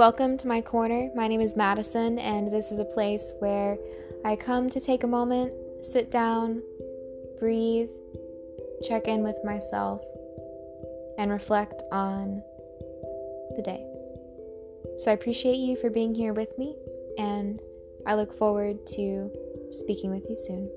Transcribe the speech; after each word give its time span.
Welcome 0.00 0.38
to 0.38 0.48
my 0.48 0.62
corner. 0.62 1.10
My 1.14 1.28
name 1.28 1.42
is 1.42 1.56
Madison, 1.56 2.18
and 2.18 2.50
this 2.50 2.72
is 2.72 2.78
a 2.78 2.86
place 2.86 3.34
where 3.40 3.76
I 4.24 4.34
come 4.34 4.70
to 4.70 4.80
take 4.80 5.04
a 5.04 5.06
moment, 5.06 5.52
sit 5.84 6.10
down, 6.10 6.62
breathe, 7.38 7.90
check 8.82 9.08
in 9.08 9.22
with 9.22 9.36
myself, 9.44 10.00
and 11.18 11.30
reflect 11.30 11.82
on 11.92 12.42
the 13.56 13.62
day. 13.62 13.84
So 15.00 15.10
I 15.10 15.12
appreciate 15.12 15.56
you 15.56 15.76
for 15.76 15.90
being 15.90 16.14
here 16.14 16.32
with 16.32 16.56
me, 16.56 16.74
and 17.18 17.60
I 18.06 18.14
look 18.14 18.32
forward 18.38 18.86
to 18.94 19.30
speaking 19.70 20.10
with 20.10 20.24
you 20.30 20.38
soon. 20.38 20.70